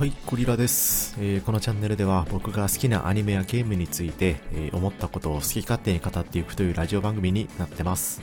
[0.00, 8.22] はい、クリラです、えーこのチャンネルでは僕が好きなアニメやゲームについて、えー思ったことを好き勝手に語っていくというラジオ番組になってます。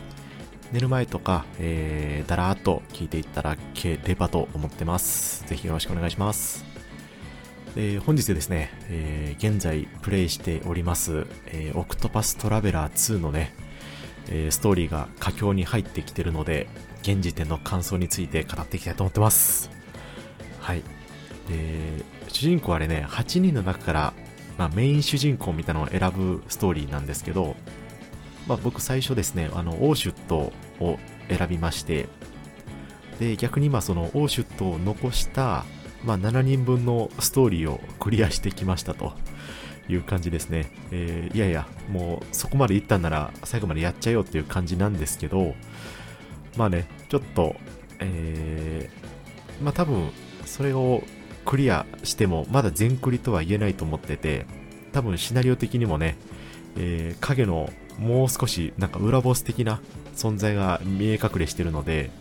[0.71, 5.48] 寝る前とか、えーだらーっと聞いていたらければと思ってます。
[5.48, 6.66] ぜひよろしくお願いします。
[7.75, 13.54] えー本日ですね、えー現在プレイしております、えーオクトパストラベラー2のね、
[14.32, 16.68] えストーリーが佳境に入ってきてるので、
[17.04, 19.70] 現時点の感想について語っていきたいと思ってます。
[20.59, 20.82] はい。
[21.47, 24.14] で、主人公あれね、8人の中から、
[24.57, 27.56] まあ、メイン主人公みたいなのを選ぶストーリーなんですけど、
[28.47, 32.08] まあ、僕最初ですね、あの、オーシュットを選びまして、
[33.20, 35.66] で、逆に今そのオーシュットを残した、
[36.03, 39.14] まあ、7人分のストーリーをクリアしてきましたと
[39.89, 40.72] いう感じですね。
[40.92, 45.56] えーいやいや、もうそこまで行ったんなら最後までやっちゃえよっていう感じなんですけど、
[46.56, 47.56] まあね、ちょっと、
[48.00, 50.11] えーまあ多分、
[50.45, 51.03] それを
[51.47, 54.45] クリアしても、まだ全クリとは言えないと思ってて、
[54.92, 56.17] 多分シナリオ的にもね、
[56.76, 59.81] えー影のもう少しなんか裏ボス的な
[60.16, 62.12] 存在が見え隠れしてるので、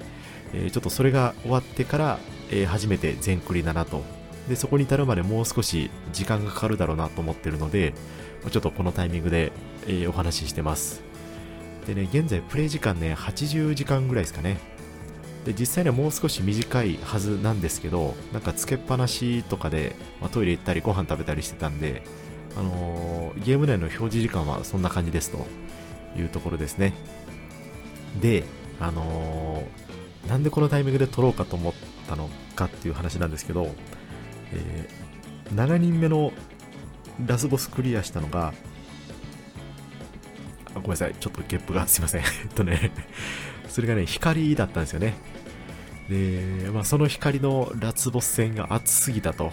[0.54, 2.18] えーちょっとそれが終わってから、
[2.50, 4.04] えー初めて全クリだなと。
[4.48, 7.94] で、そこに至るまでもう少し時間がかかるだろうなと思ってるので、
[8.52, 9.50] ちょっとこのタイミングで、
[9.88, 11.02] えお話ししてます。
[11.88, 14.75] でね、現在プレイ時間ね、80時間ぐらいですかね。
[15.46, 22.02] で、実際にはもう少し短いはずなんですけど、なんかつけっぱなしとかで、まあトイレ行ったりご飯食べたりしてたんで、
[22.56, 25.46] あのーゲーム内の表示時間はそんな感じですと
[26.18, 26.94] いうところですね。
[28.20, 28.44] で、
[28.80, 31.72] あのーなんでこのタイミングで撮ろうかと思っ
[32.08, 33.70] たのかっていう話なんですけど、
[34.52, 35.06] えー
[35.54, 36.32] 7人目の
[37.24, 38.52] ラスボスクリアしたのが、
[40.74, 42.22] あごめんなさい、ちょっとゲップがすいません。
[42.42, 42.90] えっとね、
[43.68, 45.14] それがね、光だったんですよね。
[46.08, 49.52] で、まあ、その光のラスボス戦が熱すぎたと。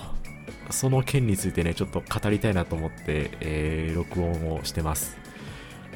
[0.69, 5.17] その件についてね、ちょっと語りたいなと思って、えー録音をしてます。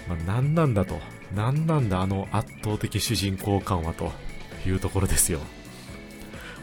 [0.07, 0.99] まあ、何なんだと。
[1.35, 4.11] 何なんだ、あの圧倒的主人公感はと
[4.65, 5.39] いうところですよ。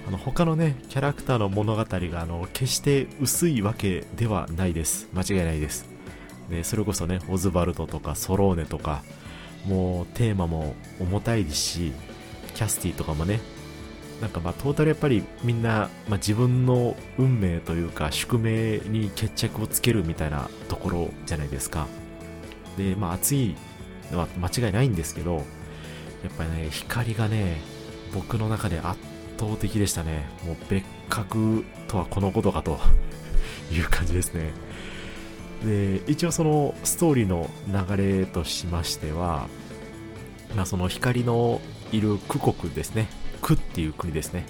[0.06, 5.08] あの、他のね、キャラクターの物語が、あの、決して薄いわけではないです。
[5.14, 5.86] 間違いないです。
[6.50, 9.02] で、それこそね、オズバルドとかソローネとか、
[9.66, 11.92] もうテーマも重たいですし、
[12.54, 13.40] キャスティとかもね、
[14.24, 21.86] なんかまあトータルやっぱりみんな、まあ、自分の運命というか宿命に決着をつけるみたいなところじゃないですか。
[22.78, 23.54] で、まあ熱い
[24.10, 25.42] のは間違いないんですけど、やっ
[26.38, 27.60] ぱりね、光がね、
[28.14, 28.98] 僕の中で圧
[29.38, 30.24] 倒的でしたね。
[30.46, 32.78] もう別格とはこのことかと
[33.70, 34.52] いう感じですね。
[35.66, 39.48] で、一応そのストーリーの流れとしましては、
[40.56, 41.60] まあその光の
[41.92, 43.06] いる区国ですね。
[43.44, 44.46] 区っていう国ですね。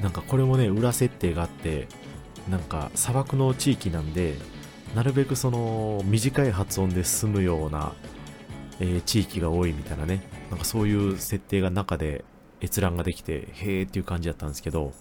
[0.00, 1.88] なんかこれもね、裏設定があって、
[2.48, 4.36] なんか砂漠の地域なんで、
[4.94, 7.92] なるべくその短い発音で済むような、
[8.78, 10.22] えー地域が多いみたいなね。
[10.50, 12.24] なんかそういう設定が中で
[12.62, 14.92] 閲覧ができて、へーっていう感じだったんですけど、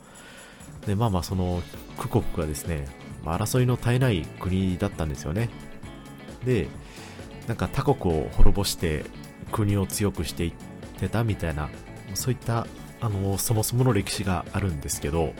[0.87, 1.61] で、まあまあその
[1.99, 2.87] 区国がですね、
[3.23, 5.49] まあ争いの絶えない国だったんですよね。
[6.45, 6.67] で、
[7.47, 9.05] なんか他国を滅ぼして
[9.51, 10.53] 国を強くしていっ
[10.99, 11.69] てたみたいな、
[12.15, 12.65] そういった、
[13.03, 15.33] あの、そもそもの歴史があるんですけど、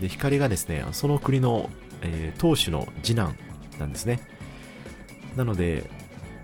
[0.00, 1.70] で、光がですね、その国の、
[2.02, 3.36] えー当主の次男
[3.78, 4.20] なんですね。
[5.36, 5.88] なので、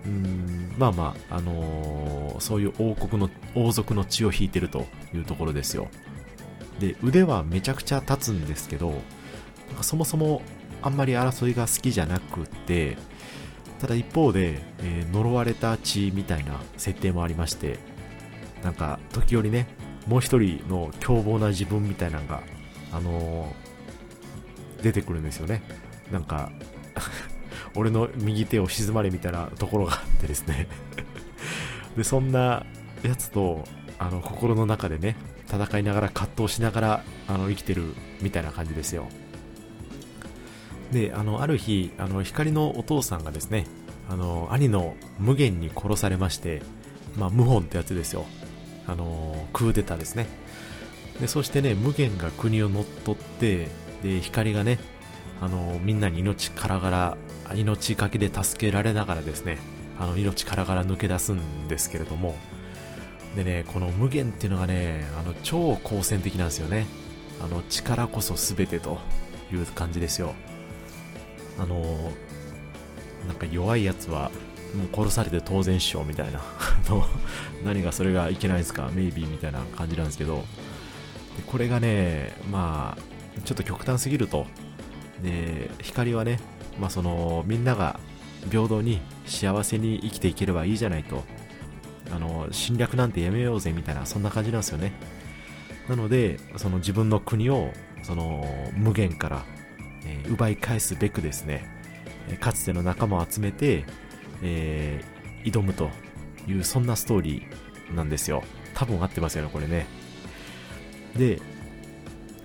[0.05, 5.89] うん、まあまあ、あのーそういう王国の、王族の血を引いてるというところですよ。
[6.79, 8.89] で、腕はめちゃくちゃ立つんですけど、
[9.67, 10.41] なんかそもそも
[10.81, 12.97] あんまり争いが好きじゃなくて、
[13.81, 17.79] ただ一方で、えー呪われた血みたいな設定もありまして、
[18.63, 19.67] なんか時折ね、
[20.07, 22.41] もう一人の凶暴な自分みたいなのが、
[22.91, 23.73] あのー
[24.83, 25.63] 出てくるんですよね。
[26.11, 26.51] なんか、
[27.75, 30.67] 俺の右手を静まれみたいなところがあってですね。
[31.97, 32.65] で、そんな
[33.01, 33.63] やつと、
[33.97, 35.15] あの、心の中でね、
[35.47, 39.07] 戦いながら葛藤しながら、あの、生きてるみたいな感じですよ。
[40.91, 43.65] で、あの、ある日、あの、光のお父さんがですね、
[44.09, 46.61] あの、兄の無限に殺されまして、
[47.15, 48.25] まあ、謀反ってやつですよ。
[48.87, 50.27] あの、クーデターですね。
[51.19, 53.67] で、そしてね、無限が国を乗っ取って、
[54.03, 54.79] で、光がね、
[55.41, 57.17] あの、みんなに命からがら、
[57.55, 59.57] 命かけで助けられながらですね、
[59.99, 62.35] あの、命からがら抜け出すんですけれども、
[63.35, 66.85] でね、この無限っていうのがね、あの、超好戦的なんですよね。
[67.41, 68.99] あの、力こそ全てと
[69.51, 70.33] いう感じですよ。
[71.57, 72.11] あの、
[73.27, 74.31] なんか弱いやつは、
[74.73, 76.41] もう殺されて当然っしょ、みたいな。
[77.63, 80.45] 何がそれがいけないですか、メイビーみたいな感じなんですけど、
[81.37, 84.47] でこれがね、まあ、ちょっと極端すぎると。
[85.21, 86.39] で、光はね、
[86.79, 87.99] まあその、みんなが
[88.49, 91.23] 平等に幸せに生きていければいいじゃないと。
[92.13, 94.93] あの、侵略なんてやめようぜみたいな、そんな感じなんですよね。
[95.87, 97.71] なので、その自分の国を、
[98.03, 98.45] その、
[98.75, 99.45] 無限から、
[100.05, 101.65] えー、奪い返すべくですね、
[102.39, 103.85] かつての仲間を集めて、
[104.43, 105.89] えー、挑むと
[106.47, 108.43] いう、そんなストーリーなんですよ。
[108.73, 109.87] 多分合ってますよね、これね。
[111.15, 111.39] で、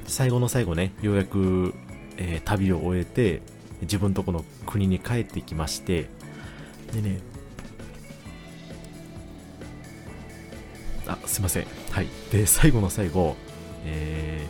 [0.06, 1.74] 最後の最後ね、ようやく、
[2.16, 3.42] えー、旅を終えて、
[3.82, 6.08] 自分とこの国に帰ってきまして、
[6.92, 7.20] でね、
[11.06, 11.66] あ、すいません。
[11.90, 12.08] はい。
[12.30, 13.36] で、最後の最後、
[13.84, 14.46] え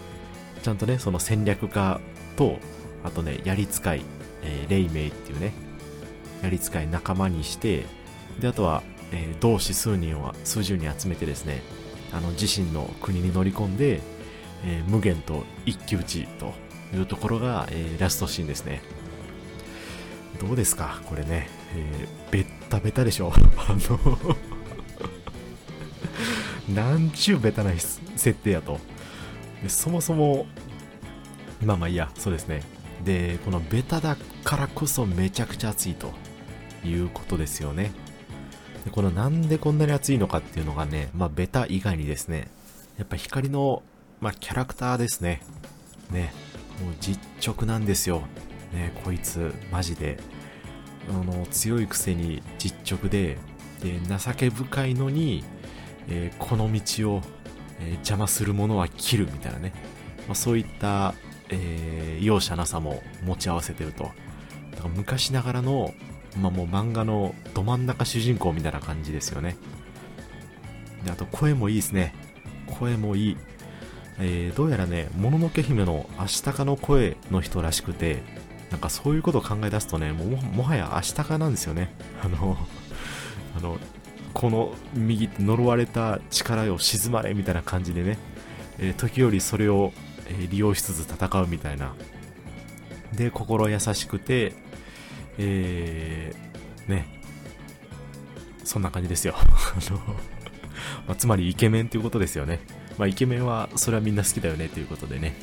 [0.59, 2.01] ー、ちゃんとね、その戦略家
[2.37, 2.59] と、
[3.05, 4.03] あとね、やり使い、
[4.43, 5.53] えー、レイメイっていうね、
[6.43, 7.85] やり使い仲間にして、
[8.41, 8.83] で、あとは、
[9.13, 11.63] えー、同志数人を、数十人集めてですね、
[12.13, 14.01] あの、自身の国に乗り込んで、
[14.65, 16.55] えー、無限と一騎打ちと
[16.97, 18.83] いうところが、えー、ラストシーンですね。
[20.41, 21.01] どうですか？
[21.07, 23.33] これね、えー、ベッタベタでしょ？
[23.59, 24.37] あの
[26.75, 28.01] なんちゅうベタな設
[28.35, 28.79] 定やと。
[29.67, 30.47] そもそも、
[31.65, 32.63] まあまあいいや、そうですね。
[33.05, 36.13] で、このベタだからこそめちゃくちゃ熱いと
[36.85, 37.93] いうことですよね。
[38.85, 42.49] でこのなんでこんなに熱いのかっていうのがね、まあベタ以外にですね、
[42.99, 43.83] やっぱ光の、
[44.21, 45.41] まあ、キャラクターですね。
[46.11, 46.33] ね、
[46.83, 48.23] もう実直なんですよ。
[48.73, 50.19] ね、こいつ、マジで。
[51.09, 53.39] あの、強いくせに実直で、
[53.81, 55.45] で、情け深いのに、
[56.09, 57.23] えー、この道を、
[57.79, 59.73] えー、邪魔する者は切るみたいなね。
[60.27, 61.15] まあ、そういった、
[61.51, 64.05] えー、容赦なさも持ち合わせてると。
[64.73, 65.95] だから昔ながらの、
[66.41, 69.57] まあ、もう漫画のど真ん中主人公みたいな感じですよね。
[71.05, 72.15] で、あと声もいいですね。
[72.79, 73.37] 声もいい。
[74.21, 78.23] えー、どうやらね、もののけ姫のアシタカの声の人らしくて、
[78.71, 81.95] なんかそういうことを考え出すとね、ももはやアシタカなんですよね。
[82.23, 82.59] あの、
[83.57, 83.79] あの、
[84.35, 88.19] この右呪われた力を沈まれみたいな感じでね、
[88.79, 89.93] えー、時折それを、
[90.29, 91.95] え、利用しつつ戦うみたいな。
[93.15, 94.55] で、心優しくて、
[95.39, 97.07] えー、ね、
[98.65, 99.35] そんな感じですよ。
[99.39, 99.99] あの、
[101.07, 102.61] まあ、つまりイケメンということですよね。
[102.99, 105.35] まあ、イケメンは、それはみんな好きだよねということでね。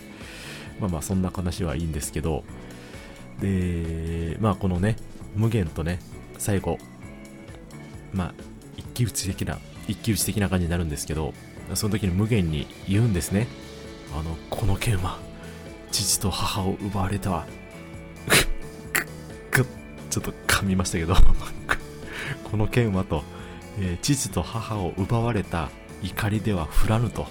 [0.80, 2.44] まあまあ、そんな話はいいんですけど、
[3.40, 4.98] で、まあ、このね、
[5.36, 6.00] 無限とね、
[6.38, 6.78] 最後、
[8.14, 8.34] まあ、
[8.78, 11.34] 一騎打ち的な、一騎打ち的な感じになるんですけど、
[11.74, 13.48] その時に無限に言うんですね。
[14.14, 15.20] あの、この剣は、
[15.92, 17.46] 父と母を奪われた。
[20.16, 21.14] ちょっと噛みましたけど
[22.50, 23.26] この剣はと、
[23.80, 25.70] えー、父と母を奪われた
[26.02, 27.28] 怒りでは降らぬと。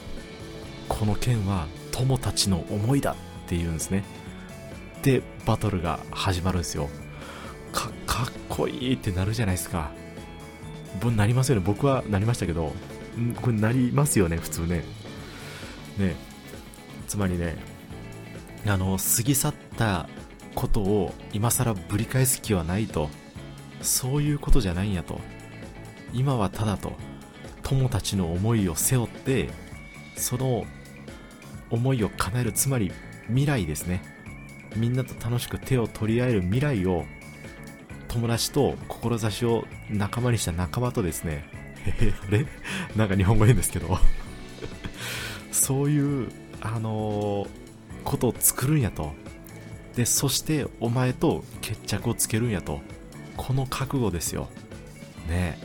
[0.87, 3.15] この剣は友たちの思いだっ
[3.47, 4.05] て言うんですね。
[5.03, 6.91] で、バトルが始まるんですよ。
[7.73, 9.91] か、っこいいってなるじゃないですか。
[11.17, 11.63] なりますよね。
[11.65, 12.75] 僕はなりましたけど、
[13.41, 14.85] これなりますよね、普通ね。
[15.97, 16.17] ね。
[17.09, 17.57] つまりね、
[18.67, 20.07] あの、過ぎ去った
[20.55, 23.09] ことを今更ぶり返す気はないと。
[23.83, 25.21] そういうことじゃないんやと。
[26.13, 26.93] 今はただと、
[27.63, 29.51] 友たちの思いを背負って、
[30.17, 30.65] その
[31.71, 32.93] 思いを叶える、つまり
[33.27, 34.03] 未来ですね。
[34.77, 37.05] みんなと楽しく手を取り合える未来を
[38.09, 41.45] 友達と志を仲間にした仲間とですね、
[41.87, 42.47] え あれ？
[42.97, 43.99] なんか日本語変ですけど
[45.51, 46.29] そういう、
[46.61, 47.49] あのー、
[48.05, 49.15] ことを作るんやと。
[49.97, 52.81] で、そしてお前と決着をつけるんやと。
[53.37, 54.49] この覚悟ですよ。
[55.29, 55.59] ね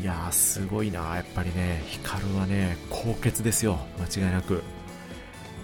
[0.00, 3.78] いやー、すごいなやっぱりね、ヒカルはね、高潔ですよ。
[3.98, 4.62] 間違いなく。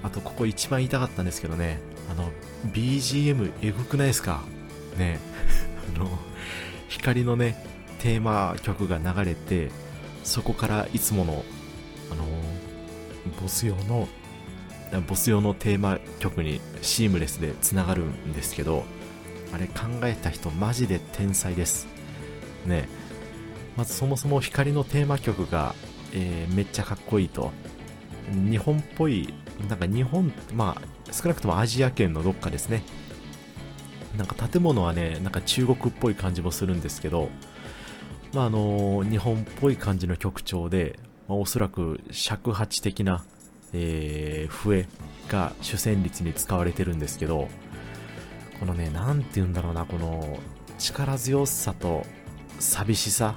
[0.03, 1.81] あと、ここ一番言いたかったんですけどね、
[2.11, 2.31] あの、
[2.73, 4.43] BGM エグくないですか？
[4.99, 5.19] ね。
[5.97, 6.09] あの、
[6.89, 7.63] 光のね、
[8.01, 9.71] テーマ曲が流れて、
[10.25, 11.45] そこからいつもの、
[12.11, 12.25] あの、
[13.41, 14.09] ボス用の、
[15.01, 18.85] ボス用のテーマ曲にシームレスで繋がるんですけど、
[19.53, 21.87] あれ考えた人マジで天才です。
[22.67, 22.89] ね。
[23.77, 25.75] まずそもそも光のテーマ曲が、
[26.13, 27.53] えー、めっちゃかっこいいと。
[28.33, 29.33] 日本っぽい、
[29.69, 32.83] なんか日本、まあ少なくともアジア圏のどっかですね。
[34.17, 37.31] なんか建物はね、なんか中国っぽい感じもするんですけど、
[38.35, 43.25] まああの、日本っぽい感じの曲調で、まあ、おそらく尺八的な、
[43.73, 44.87] えー、笛
[45.29, 47.49] が主旋律に使われてるんですけど、
[48.61, 50.38] このね、なんて言うんだろうな、この
[50.79, 52.07] 力強さと
[52.59, 53.35] 寂しさ、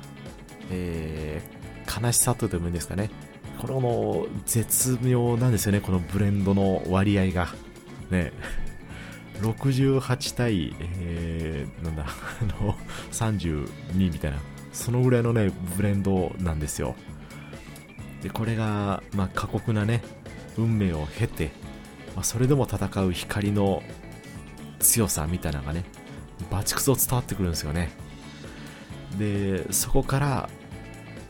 [0.72, 3.10] えー、悲しさとでもいいんですかね。
[3.60, 7.48] これの絶妙なんですよね、このブレンドの割合が。
[8.12, 8.32] ね、
[9.42, 12.76] 68対、えー、なんだ、 あの、
[13.12, 14.38] 32みたいな、
[14.72, 16.96] そのぐらいのね、ブレンドなんですよ。
[18.22, 20.02] で、これが、まあ、過酷なね、
[20.58, 21.52] 運命を経て、
[22.16, 23.84] まあ、それでも戦う光の
[24.80, 25.84] 強さみたいなのがね、
[26.50, 27.92] バチクソ伝わってくるんですよね。
[29.18, 30.50] で、そこから、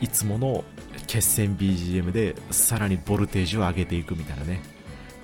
[0.01, 0.63] いつもの
[1.07, 4.61] 決戦 BGM でさらにボルテージを上げていくみたいなね。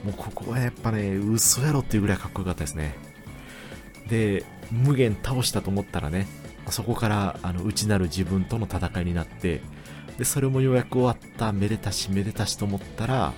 [0.04, 2.96] もうここはやっぱね、嘘やろっていうぐらいかっこよかったですね。
[4.08, 6.28] で、無限倒したと思ったらね、
[6.70, 9.62] そこからあの内なる自分との戦いになって、
[10.18, 13.34] で、それもようやく終わった、めでたしめでたしと思ったら、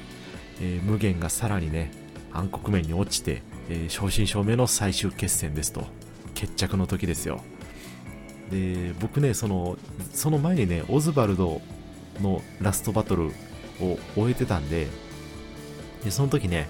[0.61, 1.91] えー、無限がさらにね、
[2.31, 5.85] 暗黒面に落ちて、えー、正真正銘の最終決戦ですと。
[6.33, 7.41] 決着の時ですよ。
[8.49, 9.77] で、僕ね、その、
[10.13, 11.61] その前にね、オズバルド
[12.21, 13.27] のラストバトル
[13.79, 14.87] を終えてたんで、
[16.03, 16.67] でその時ね、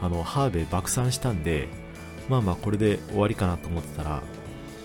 [0.00, 1.68] あの、ハーベイ爆散したんで、
[2.28, 4.22] まあまあこれで終わりかなと思ってたら、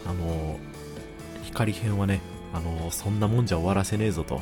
[0.05, 0.57] あの、
[1.43, 2.21] 光編はね、
[2.53, 4.41] あの、そんなもんじゃ終わらせねえぞと。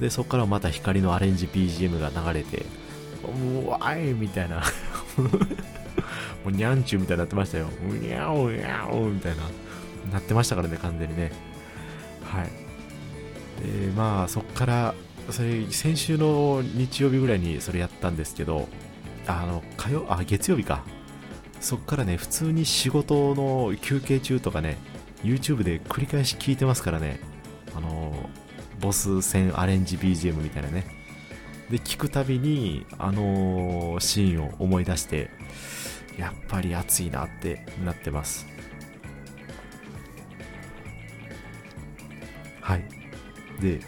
[0.00, 2.64] で、そこからまた光のアレンジ BGM が流れて、
[3.24, 4.62] うわいみたいな
[6.44, 7.68] もうにゃんちゅうみたいになってましたよ。
[7.88, 9.42] うにゃおにゃおみたいな、
[10.12, 11.30] なってましたからね、完全にね。
[12.24, 12.46] はい。
[13.62, 14.94] で、まあ、そっから、
[15.30, 18.68] それ、先週の日曜日ぐらいにそれやったんですけど、
[19.26, 20.82] あの、火曜、あ、月曜日か。
[21.60, 24.78] そっからね、普通に仕事の休憩中とかね、
[25.22, 27.20] YouTube で繰り返し聞いてますからね、
[27.76, 28.28] あの、
[28.80, 31.01] ボス戦アレンジ BGM みたいなね。
[31.72, 35.30] で、聞くたびに、あのシーンを思い出して、
[36.18, 38.46] やっぱり熱いなってなってます。
[42.60, 42.84] はい。
[43.58, 43.80] で、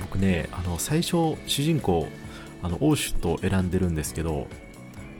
[0.00, 2.08] 僕ね、あの、最初、主人公、
[2.60, 4.48] あの、オーシュと選んでるんですけど、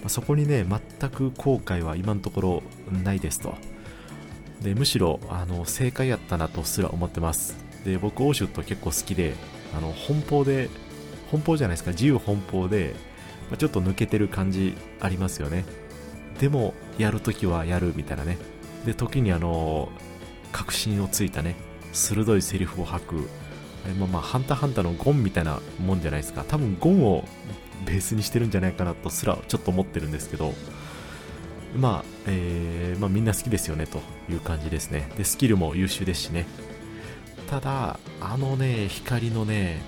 [0.08, 2.62] そこにね、全く後悔は今のところ
[3.04, 3.54] ないですと。
[4.60, 7.56] で、むしろ、あの、正解やったなとすら思ってます。
[7.84, 9.34] で、僕、オーシュット結構好きで、
[9.72, 10.68] あの、奔放で、
[11.30, 12.94] 奔放じゃないですか、自由奔放で、
[13.50, 15.64] まちょっと抜けてる感じありますよね。
[16.38, 18.38] でも、やるときはやるみたいなね。
[18.84, 19.88] で、時にあの、
[20.52, 21.56] 確信をついたね、
[21.92, 23.14] 鋭いセリフを吐く、
[23.98, 26.44] まあまあ、ハンターハンターのゴンみたいなもんじゃないですか。
[26.46, 27.28] 多分ゴンを
[27.84, 30.54] ベースにしてるんじゃないかなとすらちょっと思ってるんですけど、
[31.76, 34.00] まあ、えー、まあみんな好きですよねと
[34.30, 35.10] いう感じですね。
[35.16, 36.46] で、スキルも優秀ですしね。
[37.50, 39.82] ただ、あのね、光のね、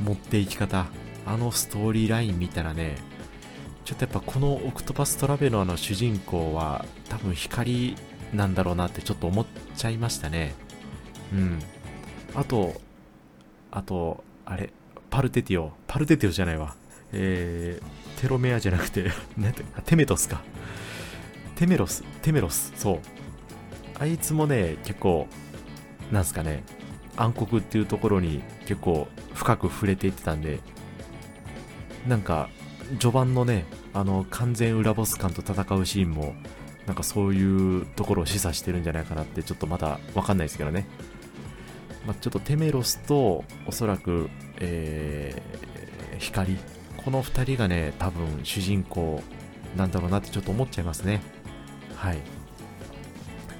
[0.00, 0.86] 持っていき方、
[1.26, 2.96] あのストーリーライン見たらね、
[3.84, 7.96] ちょっとやっぱこのオクトパストラベルの主人公は多分光
[8.34, 10.54] なんだろうなってちょっと思っちゃいましたね。
[11.32, 11.58] うん。
[12.34, 12.80] あと、
[13.70, 14.72] あと、あれ、
[15.10, 16.74] パルテティオ、パルテティオじゃないわ。
[17.12, 20.42] えー、テロメアじゃなくて なんて、テメトスか。
[21.56, 22.98] テメロス、テメロス、そう。
[23.98, 25.26] あいつもね、結構、
[26.12, 26.62] なんすかね、
[27.16, 30.60] 暗黒っていうところに結構深く触れていってたんで、
[32.06, 32.50] なんか、
[33.00, 36.34] 序盤のね、あの、完全裏ボス感と戦うシーンも、
[36.86, 40.86] なんかそういうところを示唆してるんじゃないかなって、ちょっとまだわかんないですけどね。
[42.06, 44.28] まあ、ちょっとテメロスと、おそらく、
[44.60, 46.58] えー、光、
[46.98, 49.22] この2人がね、多分主人公
[49.78, 51.22] なんだろうなってちょっと思っちゃいますね。
[51.96, 52.18] はい。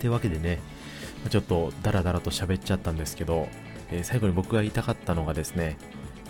[0.01, 0.61] というわけでね、
[1.31, 3.49] ちょっとダラダラと喋っちゃったんですけど、
[3.91, 5.77] えー、最後に僕が言いたかったのがですね、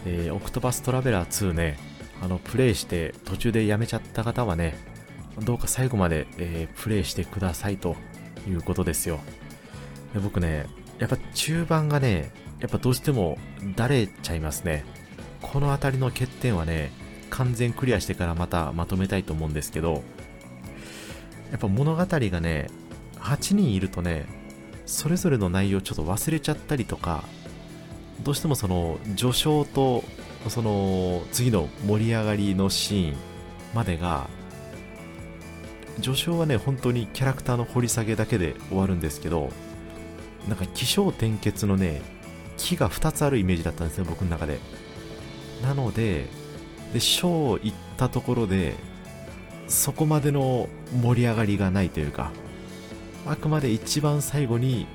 [0.06, 1.78] えー、オクトパストラベラー2ね、
[2.22, 4.76] あの、プレイして途中でやめちゃった方はね、
[5.44, 7.96] どうか最後まで、えー、プレイしてくださいと
[8.48, 9.20] いうことですよ。
[10.14, 10.66] で僕ね、
[10.98, 13.38] やっぱ中盤がね、やっぱどうしても
[13.76, 14.84] だれちゃいますね。
[15.42, 16.90] この辺りの欠点はね、
[17.30, 20.02] 完全クリアしてからまたまとめたいと思うんですけど、
[21.50, 22.68] やっぱ物語がね、
[23.16, 24.26] 8人いるとね、
[24.86, 27.24] それぞれの内容ちょっと忘れちゃったりとか、
[28.22, 30.04] どうしてもその序章と
[30.48, 33.16] その次の盛り上がりのシーン
[33.74, 34.28] までが
[36.00, 39.50] 序章はね本当にキャラクターの掘り下げだけで終わるんですけど
[40.48, 42.02] なんか起承転結のね
[42.56, 44.58] 木が2つあるイメージだったんですね僕の中で。
[45.62, 46.26] なので
[46.92, 48.74] で章行ったところで
[49.66, 50.68] そこまでの
[51.02, 52.30] 盛り上がりがないというか
[53.26, 54.86] あくまで一番最後に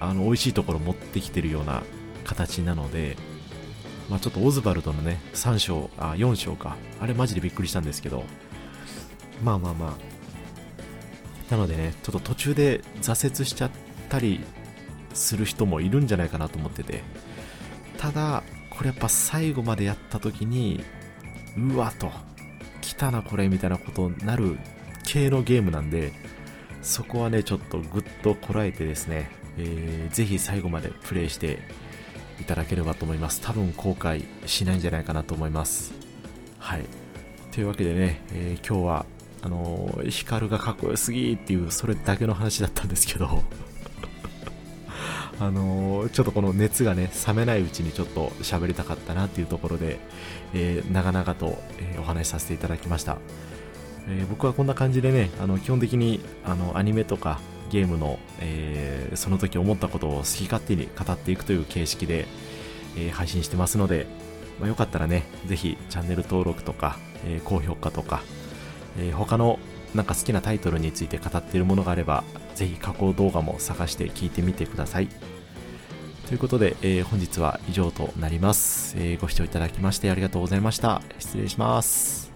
[0.00, 1.82] あの美味しいところ持ってきてるような
[2.24, 3.16] 形なので
[4.12, 6.76] まあ、ちょっとオズバルドのね、3章、あ、4章か。
[7.00, 8.24] あれマジでびっくりしたんですけど、
[9.42, 11.50] まあまあまあ。
[11.50, 13.70] なのでね、ちょっと途中で挫折しちゃっ
[14.10, 14.40] たり
[15.14, 17.02] する人もいるんじゃないかなと思ってて。
[17.96, 20.84] ただ、これやっぱ最後までやった時に、
[21.56, 22.10] うわと、
[22.82, 24.58] 来たなこれみたいなことになる
[25.04, 26.12] 系のゲームなんで、
[26.82, 31.60] そこはね、ちょっとぐっとこらえてですね、えー、ぜひ最後までプレイして
[32.42, 33.40] いただければと思います。
[33.40, 35.94] 多分後悔しないんじゃないかなと思います。
[36.58, 36.84] はい。
[37.52, 39.06] というわけでね、えー、今日は、
[39.42, 43.42] あのー、ヒカルがかっこよすぎっていう、それだけの話だったんですけど
[45.40, 50.00] あのー、ちょっとこの熱がね、冷めないうちにちょっと喋りたかったなっていうところで、
[50.52, 53.18] えー、長々と、え、お話しさせていただきました。
[54.08, 57.38] え僕はこんな感じでね、あの基本的にあのアニメとか
[57.72, 62.26] ゲームの、えその時思ったことを好き勝手に語っていくという形式で、
[62.96, 64.06] え配信してますので、
[64.60, 68.22] まあ、よかったらね、ぜひチャンネル登録とか、え高評価とか、
[68.98, 69.58] え他の
[69.94, 72.24] なんか好きなタイトルについて語っているものがあれば、
[72.54, 75.08] ぜひ加工動画も探して聞いてみてください。
[76.26, 81.02] ということで、えー、本日は以上となります、えー、ご視聴いただきましてありがとうございました。
[81.18, 82.31] 失礼します。